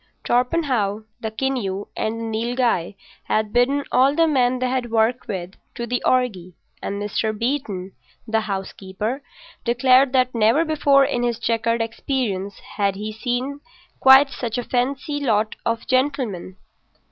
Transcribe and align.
Torpenhow, 0.23 1.03
the 1.19 1.29
Keneu, 1.29 1.85
and 1.95 2.19
the 2.19 2.23
Nilghai 2.39 2.95
had 3.25 3.53
bidden 3.53 3.83
all 3.91 4.15
the 4.15 4.27
men 4.27 4.57
they 4.57 4.67
had 4.67 4.89
worked 4.89 5.27
with 5.27 5.51
to 5.75 5.85
the 5.85 6.01
orgy; 6.03 6.55
and 6.81 6.99
Mr. 6.99 7.37
Beeton, 7.37 7.91
the 8.27 8.39
housekeeper, 8.39 9.21
declared 9.63 10.11
that 10.13 10.33
never 10.33 10.65
before 10.65 11.05
in 11.05 11.21
his 11.21 11.37
checkered 11.37 11.83
experience 11.83 12.57
had 12.77 12.95
he 12.95 13.11
seen 13.13 13.59
quite 13.99 14.31
such 14.31 14.57
a 14.57 14.63
fancy 14.63 15.19
lot 15.19 15.55
of 15.67 15.85
gentlemen. 15.85 16.57